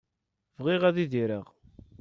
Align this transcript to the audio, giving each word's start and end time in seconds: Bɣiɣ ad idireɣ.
Bɣiɣ 0.63 0.83
ad 0.85 0.97
idireɣ. 1.03 1.45